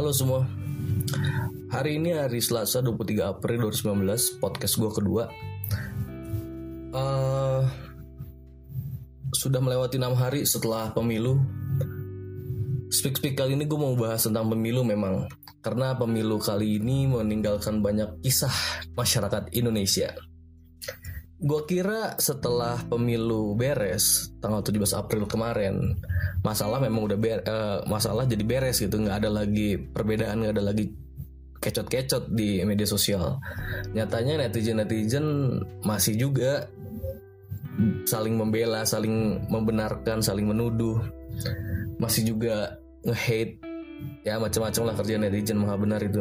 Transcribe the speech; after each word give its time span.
Halo 0.00 0.16
semua. 0.16 0.48
Hari 1.68 2.00
ini 2.00 2.16
hari 2.16 2.40
Selasa 2.40 2.80
23 2.80 3.20
April 3.20 3.68
2019 3.68 4.40
Podcast 4.40 4.80
gue 4.80 4.90
kedua. 4.96 5.28
Uh, 6.88 7.68
Sudah 9.36 9.60
melewati 9.60 10.00
6 10.00 10.16
hari 10.16 10.48
setelah 10.48 10.88
pemilu. 10.96 11.36
Speak-speak 12.88 13.36
kali 13.36 13.60
ini 13.60 13.68
gue 13.68 13.76
mau 13.76 13.92
bahas 13.92 14.24
tentang 14.24 14.48
pemilu 14.48 14.88
memang. 14.88 15.28
Karena 15.60 15.92
pemilu 15.92 16.40
kali 16.40 16.80
ini 16.80 17.04
meninggalkan 17.04 17.84
banyak 17.84 18.24
kisah 18.24 18.56
masyarakat 18.96 19.52
Indonesia 19.52 20.16
Gue 21.40 21.64
kira 21.64 22.20
setelah 22.20 22.84
pemilu 22.84 23.56
beres 23.56 24.28
tanggal 24.44 24.60
17 24.60 24.92
April 24.92 25.24
kemarin 25.24 25.96
masalah 26.44 26.76
memang 26.84 27.08
udah 27.08 27.16
ber, 27.16 27.40
uh, 27.48 27.80
masalah 27.88 28.28
jadi 28.28 28.44
beres 28.44 28.76
gitu. 28.76 29.00
Nggak 29.00 29.24
ada 29.24 29.30
lagi 29.32 29.80
perbedaan 29.80 30.44
nggak 30.44 30.60
ada 30.60 30.64
lagi 30.68 30.92
kecot-kecot 31.64 32.28
di 32.36 32.60
media 32.68 32.84
sosial. 32.84 33.40
Nyatanya 33.96 34.44
netizen 34.44 34.84
netizen 34.84 35.26
masih 35.80 36.20
juga 36.20 36.68
saling 38.04 38.36
membela 38.36 38.84
saling 38.84 39.40
membenarkan 39.48 40.20
saling 40.20 40.44
menuduh. 40.44 41.00
Masih 41.96 42.36
juga 42.36 42.76
nge-hate. 43.00 43.60
Ya 44.28 44.36
macam-macam 44.36 44.92
lah 44.92 44.94
kerja 44.96 45.16
netizen 45.16 45.56
maha 45.56 45.80
benar 45.80 46.04
itu. 46.04 46.20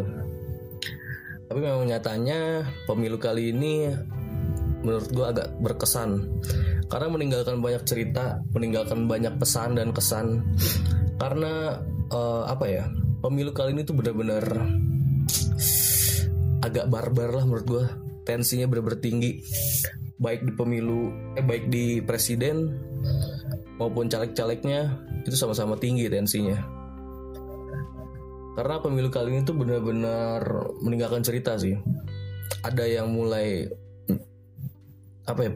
Tapi 1.51 1.59
memang 1.59 1.91
nyatanya 1.91 2.63
pemilu 2.87 3.19
kali 3.19 3.51
ini 3.51 3.89
menurut 4.83 5.09
gue 5.11 5.25
agak 5.25 5.47
berkesan 5.59 6.39
karena 6.89 7.07
meninggalkan 7.11 7.61
banyak 7.61 7.83
cerita, 7.85 8.41
meninggalkan 8.51 9.05
banyak 9.05 9.37
pesan 9.37 9.77
dan 9.77 9.93
kesan. 9.93 10.41
Karena 11.21 11.77
uh, 12.09 12.49
apa 12.49 12.65
ya, 12.65 12.83
pemilu 13.21 13.53
kali 13.53 13.77
ini 13.77 13.85
tuh 13.85 13.93
benar-benar 13.93 14.43
agak 16.65 16.89
barbar 16.89 17.29
lah 17.29 17.45
menurut 17.45 17.67
gue. 17.67 17.85
Tensinya 18.25 18.65
benar-benar 18.69 19.01
tinggi, 19.01 19.41
baik 20.17 20.45
di 20.45 20.53
pemilu, 20.53 21.33
eh 21.37 21.45
baik 21.45 21.69
di 21.69 22.01
presiden 22.01 22.77
maupun 23.81 24.05
caleg-calegnya 24.11 25.01
itu 25.25 25.37
sama-sama 25.37 25.77
tinggi 25.77 26.09
tensinya. 26.09 26.57
Karena 28.57 28.81
pemilu 28.83 29.07
kali 29.13 29.39
ini 29.39 29.41
tuh 29.45 29.55
benar-benar 29.55 30.41
meninggalkan 30.83 31.23
cerita 31.23 31.55
sih. 31.55 31.77
Ada 32.65 32.85
yang 32.85 33.13
mulai 33.13 33.71
apa 35.29 35.41
ya 35.45 35.51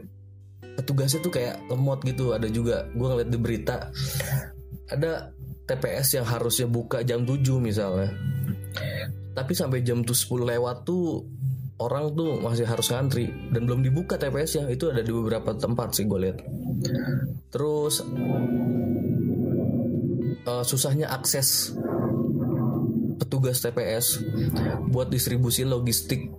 petugasnya 0.78 1.20
tuh 1.22 1.32
kayak 1.34 1.58
lemot 1.66 2.00
gitu. 2.06 2.30
Ada 2.32 2.48
juga 2.48 2.86
gue 2.94 3.06
ngeliat 3.06 3.30
di 3.30 3.38
berita 3.38 3.90
ada 4.90 5.34
TPS 5.66 6.20
yang 6.20 6.26
harusnya 6.28 6.70
buka 6.70 7.02
jam 7.02 7.26
7 7.26 7.42
misalnya. 7.58 8.14
Tapi 9.34 9.52
sampai 9.52 9.82
jam 9.82 10.06
tuh 10.06 10.14
10 10.14 10.46
lewat 10.54 10.86
tuh 10.86 11.26
orang 11.82 12.14
tuh 12.14 12.38
masih 12.38 12.66
harus 12.70 12.94
ngantri. 12.94 13.34
Dan 13.50 13.66
belum 13.66 13.82
dibuka 13.82 14.14
TPS 14.14 14.62
nya 14.62 14.70
itu 14.70 14.86
ada 14.88 15.02
di 15.02 15.10
beberapa 15.10 15.52
tempat 15.58 15.98
sih 15.98 16.06
gue 16.06 16.20
lihat 16.22 16.38
terus 17.50 18.02
uh, 20.44 20.64
susahnya 20.66 21.08
akses 21.10 21.72
petugas 23.14 23.62
TPS 23.62 24.20
buat 24.90 25.08
distribusi 25.08 25.62
logistik 25.62 26.34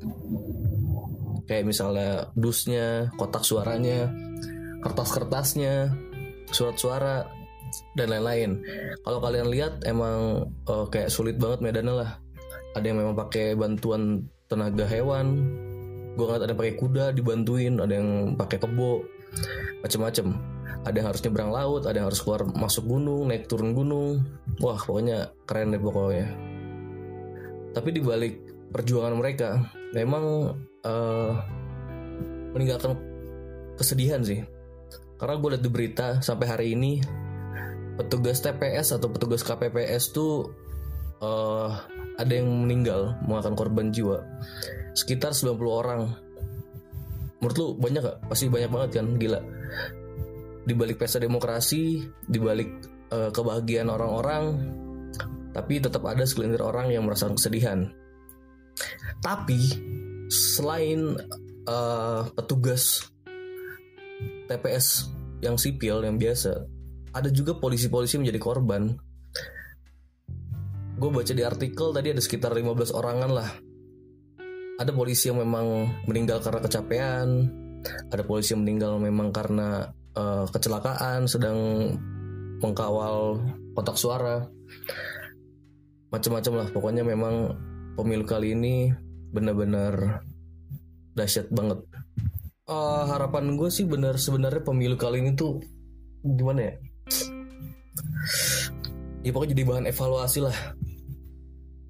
kayak 1.46 1.66
misalnya 1.66 2.30
dusnya, 2.34 3.10
kotak 3.18 3.46
suaranya, 3.46 4.10
kertas-kertasnya, 4.82 5.94
surat 6.50 6.78
suara 6.78 7.26
dan 7.98 8.08
lain-lain. 8.12 8.62
Kalau 9.02 9.20
kalian 9.20 9.50
lihat 9.50 9.74
emang 9.86 10.50
uh, 10.70 10.86
kayak 10.90 11.10
sulit 11.10 11.38
banget 11.42 11.62
medannya 11.62 12.06
lah. 12.06 12.12
Ada 12.76 12.92
yang 12.92 13.00
memang 13.02 13.16
pakai 13.16 13.56
bantuan 13.56 14.28
tenaga 14.52 14.86
hewan. 14.86 15.48
Gue 16.16 16.26
ngeliat 16.28 16.44
ada 16.48 16.52
yang 16.56 16.62
pakai 16.62 16.76
kuda 16.80 17.06
dibantuin, 17.12 17.76
ada 17.80 17.94
yang 18.00 18.36
pakai 18.40 18.58
kebo, 18.60 19.04
macem-macem. 19.84 20.32
Ada 20.86 20.96
yang 21.02 21.08
harus 21.10 21.22
nyebrang 21.26 21.52
laut, 21.52 21.82
ada 21.90 21.98
yang 21.98 22.08
harus 22.08 22.22
keluar 22.22 22.46
masuk 22.46 22.86
gunung, 22.86 23.28
naik 23.28 23.50
turun 23.50 23.74
gunung. 23.74 24.22
Wah 24.62 24.78
pokoknya 24.80 25.34
keren 25.50 25.74
deh 25.74 25.82
pokoknya. 25.82 26.30
Tapi 27.74 27.90
dibalik 27.92 28.55
perjuangan 28.72 29.16
mereka, 29.18 29.50
memang 29.92 30.56
uh, 30.86 31.32
meninggalkan 32.56 32.96
kesedihan 33.76 34.24
sih. 34.24 34.44
Karena 35.16 35.36
gue 35.40 35.50
liat 35.56 35.64
di 35.64 35.72
berita 35.72 36.08
sampai 36.20 36.48
hari 36.48 36.68
ini 36.76 37.00
petugas 37.96 38.44
TPS 38.44 38.96
atau 39.00 39.08
petugas 39.08 39.44
KPPS 39.44 40.12
tuh 40.12 40.52
uh, 41.24 41.72
ada 42.16 42.34
yang 42.36 42.48
meninggal 42.48 43.16
mengakan 43.24 43.56
korban 43.56 43.92
jiwa. 43.92 44.24
Sekitar 44.96 45.32
90 45.36 45.60
orang. 45.68 46.02
Menurut 47.44 47.56
lu 47.60 47.68
banyak 47.76 48.02
gak? 48.04 48.18
pasti 48.32 48.48
banyak 48.48 48.72
banget 48.72 48.90
kan? 49.00 49.08
Gila. 49.20 49.40
Di 50.66 50.74
balik 50.74 51.00
pesta 51.00 51.20
demokrasi 51.20 52.04
di 52.26 52.40
balik 52.40 52.70
uh, 53.12 53.30
kebahagiaan 53.32 53.92
orang-orang 53.92 54.44
tapi 55.56 55.80
tetap 55.80 56.04
ada 56.04 56.28
segelintir 56.28 56.60
orang 56.60 56.92
yang 56.92 57.08
merasa 57.08 57.32
kesedihan 57.32 57.88
tapi 59.26 59.58
selain 60.30 61.18
uh, 61.66 62.30
petugas 62.38 63.10
TPS 64.46 65.10
yang 65.42 65.58
sipil 65.58 66.06
yang 66.06 66.22
biasa 66.22 66.70
ada 67.16 67.32
juga 67.34 67.58
polisi-polisi 67.58 68.22
menjadi 68.22 68.38
korban. 68.38 68.94
Gue 71.00 71.10
baca 71.10 71.34
di 71.34 71.44
artikel 71.44 71.96
tadi 71.96 72.12
ada 72.12 72.22
sekitar 72.22 72.52
15 72.54 72.92
orangan 72.92 73.32
lah. 73.32 73.50
Ada 74.76 74.92
polisi 74.92 75.32
yang 75.32 75.40
memang 75.40 75.88
meninggal 76.06 76.44
karena 76.44 76.60
kecapean 76.60 77.28
ada 78.12 78.24
polisi 78.28 78.52
yang 78.52 78.68
meninggal 78.68 79.00
memang 79.00 79.32
karena 79.32 79.88
uh, 80.20 80.44
kecelakaan 80.52 81.26
sedang 81.32 81.58
mengkawal 82.60 83.40
kotak 83.74 83.96
suara. 83.96 84.44
Macam-macam 86.12 86.54
lah 86.60 86.68
pokoknya 86.76 87.04
memang 87.08 87.56
pemilu 87.96 88.28
kali 88.28 88.52
ini 88.52 88.92
benar-benar 89.32 90.26
dahsyat 91.16 91.48
banget. 91.50 91.82
Uh, 92.66 93.06
harapan 93.06 93.56
gue 93.56 93.70
sih 93.70 93.86
benar 93.86 94.18
sebenarnya 94.18 94.66
pemilu 94.66 94.98
kali 94.98 95.22
ini 95.22 95.38
tuh 95.38 95.62
gimana 96.26 96.70
ya? 96.70 96.74
Ya 99.22 99.30
pokoknya 99.34 99.54
jadi 99.58 99.64
bahan 99.66 99.86
evaluasi 99.90 100.40
lah. 100.46 100.58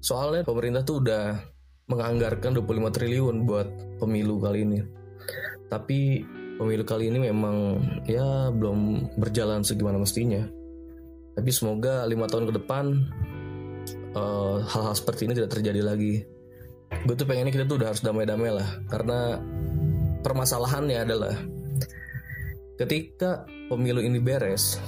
Soalnya 0.00 0.44
pemerintah 0.44 0.84
tuh 0.84 1.02
udah 1.04 1.36
menganggarkan 1.88 2.56
25 2.56 2.96
triliun 2.96 3.36
buat 3.44 3.68
pemilu 3.98 4.40
kali 4.40 4.68
ini. 4.68 4.80
Tapi 5.66 6.22
pemilu 6.56 6.84
kali 6.86 7.08
ini 7.12 7.28
memang 7.28 7.80
ya 8.08 8.52
belum 8.52 9.10
berjalan 9.18 9.64
segimana 9.64 10.00
mestinya. 10.00 10.44
Tapi 11.36 11.50
semoga 11.52 12.08
lima 12.08 12.24
tahun 12.28 12.48
ke 12.48 12.52
depan 12.62 12.84
uh, 14.16 14.64
hal-hal 14.64 14.94
seperti 14.96 15.28
ini 15.28 15.36
tidak 15.36 15.52
terjadi 15.52 15.84
lagi 15.84 16.24
gue 17.04 17.14
tuh 17.18 17.26
pengennya 17.28 17.52
kita 17.52 17.68
tuh 17.68 17.76
udah 17.82 17.92
harus 17.92 18.00
damai-damai 18.00 18.50
lah 18.54 18.68
karena 18.88 19.42
permasalahannya 20.24 20.98
adalah 21.02 21.34
ketika 22.80 23.44
pemilu 23.68 24.00
ini 24.00 24.22
beres 24.22 24.80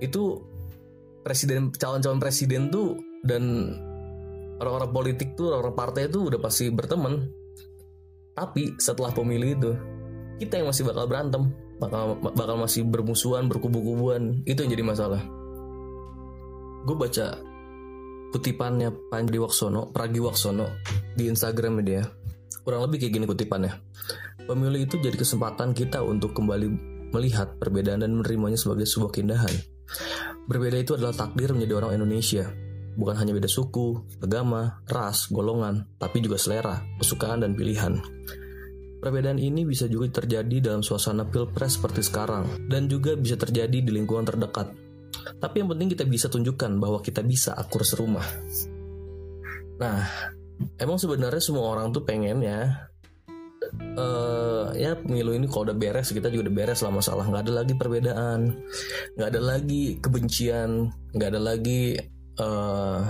itu 0.00 0.40
presiden 1.20 1.68
calon-calon 1.76 2.18
presiden 2.18 2.72
tuh 2.72 2.96
dan 3.20 3.76
orang-orang 4.60 4.90
politik 4.92 5.36
tuh 5.36 5.52
orang-orang 5.52 5.76
partai 5.76 6.02
tuh 6.08 6.32
udah 6.32 6.40
pasti 6.40 6.68
berteman. 6.72 7.28
Tapi 8.36 8.76
setelah 8.80 9.12
pemilu 9.12 9.46
itu 9.52 9.72
kita 10.40 10.60
yang 10.60 10.72
masih 10.72 10.88
bakal 10.88 11.04
berantem 11.04 11.52
bakal 11.76 12.16
bakal 12.20 12.56
masih 12.60 12.84
bermusuhan 12.88 13.48
berkubu-kubuan. 13.48 14.40
Itu 14.48 14.64
yang 14.64 14.72
jadi 14.72 14.84
masalah. 14.84 15.20
Gue 16.88 16.96
baca 16.96 17.40
kutipannya 18.30 18.94
Panji 19.10 19.38
Waksono, 19.42 19.90
Pragiwaksono 19.90 20.66
di 21.18 21.26
Instagram 21.26 21.82
dia. 21.82 22.06
Kurang 22.62 22.86
lebih 22.86 23.02
kayak 23.02 23.12
gini 23.18 23.26
kutipannya. 23.26 23.72
Pemilu 24.46 24.78
itu 24.82 24.98
jadi 24.98 25.14
kesempatan 25.14 25.74
kita 25.74 26.02
untuk 26.02 26.34
kembali 26.34 26.68
melihat 27.10 27.58
perbedaan 27.58 28.06
dan 28.06 28.14
menerimanya 28.14 28.58
sebagai 28.58 28.86
sebuah 28.86 29.10
keindahan. 29.14 29.50
Berbeda 30.46 30.78
itu 30.78 30.94
adalah 30.94 31.14
takdir 31.14 31.50
menjadi 31.50 31.82
orang 31.82 31.98
Indonesia. 31.98 32.46
Bukan 32.94 33.14
hanya 33.14 33.34
beda 33.34 33.46
suku, 33.46 34.02
agama, 34.18 34.82
ras, 34.90 35.30
golongan, 35.30 35.86
tapi 35.98 36.22
juga 36.22 36.38
selera, 36.38 36.82
kesukaan, 36.98 37.42
dan 37.46 37.54
pilihan. 37.54 38.02
Perbedaan 39.00 39.38
ini 39.38 39.64
bisa 39.64 39.86
juga 39.88 40.20
terjadi 40.20 40.70
dalam 40.70 40.82
suasana 40.82 41.24
pilpres 41.24 41.78
seperti 41.78 42.02
sekarang, 42.04 42.68
dan 42.68 42.90
juga 42.90 43.14
bisa 43.16 43.38
terjadi 43.38 43.80
di 43.80 43.90
lingkungan 43.94 44.26
terdekat, 44.26 44.74
tapi 45.40 45.64
yang 45.64 45.68
penting 45.72 45.88
kita 45.92 46.04
bisa 46.04 46.26
tunjukkan 46.28 46.76
bahwa 46.80 46.98
kita 47.00 47.24
bisa 47.24 47.56
akur 47.56 47.84
serumah. 47.84 48.24
Nah, 49.80 50.04
emang 50.76 51.00
sebenarnya 51.00 51.40
semua 51.40 51.72
orang 51.72 51.92
tuh 51.92 52.04
pengen 52.04 52.44
ya 52.44 52.90
uh, 53.96 54.74
ya 54.76 54.98
pemilu 54.98 55.32
ini 55.36 55.46
kalau 55.48 55.70
udah 55.70 55.76
beres 55.76 56.12
kita 56.12 56.28
juga 56.28 56.48
udah 56.48 56.54
beres 56.54 56.80
lah 56.84 56.92
masalah. 56.92 57.24
Nggak 57.26 57.42
ada 57.48 57.52
lagi 57.64 57.74
perbedaan 57.76 58.40
nggak 59.16 59.28
ada 59.32 59.40
lagi 59.40 59.82
kebencian 60.00 60.90
nggak 61.16 61.28
ada 61.36 61.40
lagi 61.40 61.96
uh, 62.38 63.00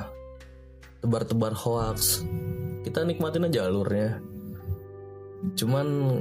tebar-tebar 1.00 1.56
hoax 1.56 2.23
kita 2.87 3.05
nikmatin 3.05 3.49
aja 3.50 3.67
alurnya. 3.67 4.23
Cuman 5.56 6.20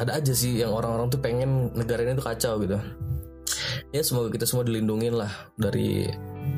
ada 0.00 0.18
aja 0.18 0.32
sih 0.32 0.58
yang 0.58 0.72
orang-orang 0.72 1.12
tuh 1.12 1.20
pengen 1.20 1.70
negara 1.76 2.02
ini 2.02 2.16
tuh 2.16 2.26
kacau 2.26 2.56
gitu 2.64 2.80
ya 3.92 4.00
semoga 4.00 4.32
kita 4.32 4.48
semua 4.48 4.64
dilindungin 4.64 5.14
lah 5.20 5.28
dari 5.54 6.08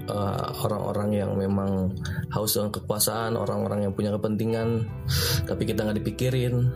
uh, 0.07 0.49
orang-orang 0.63 1.11
uh, 1.11 1.19
yang 1.27 1.31
memang 1.35 1.91
haus 2.31 2.55
dengan 2.55 2.71
kekuasaan 2.71 3.35
orang-orang 3.35 3.91
yang 3.91 3.93
punya 3.93 4.15
kepentingan 4.15 4.87
tapi 5.45 5.67
kita 5.67 5.83
nggak 5.83 5.99
dipikirin 5.99 6.71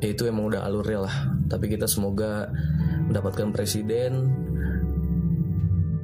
ya 0.00 0.08
itu 0.16 0.24
emang 0.24 0.48
udah 0.48 0.64
alurnya 0.64 1.04
lah 1.04 1.16
tapi 1.52 1.68
kita 1.68 1.84
semoga 1.84 2.48
mendapatkan 3.12 3.52
presiden 3.52 4.32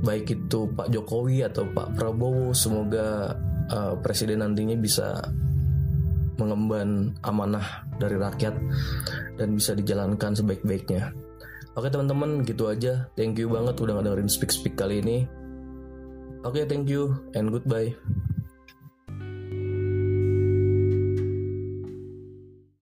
baik 0.05 0.29
itu 0.29 0.69
Pak 0.77 0.93
Jokowi 0.93 1.49
atau 1.49 1.65
Pak 1.73 1.97
Prabowo 1.97 2.53
semoga 2.53 3.33
uh, 3.73 3.97
presiden 4.05 4.45
nantinya 4.45 4.77
bisa 4.77 5.25
mengemban 6.37 7.15
amanah 7.23 7.87
dari 7.97 8.19
rakyat 8.19 8.55
dan 9.39 9.55
bisa 9.55 9.73
dijalankan 9.73 10.35
sebaik-baiknya. 10.35 11.15
Oke 11.75 11.91
teman-teman 11.91 12.47
gitu 12.47 12.71
aja. 12.71 13.11
Thank 13.19 13.43
you 13.43 13.51
banget 13.51 13.75
udah 13.83 13.99
ngedengerin 13.99 14.31
speak 14.31 14.55
speak 14.55 14.79
kali 14.79 15.03
ini. 15.03 15.27
Oke 16.47 16.63
thank 16.71 16.87
you 16.87 17.19
and 17.35 17.51
goodbye. 17.51 17.91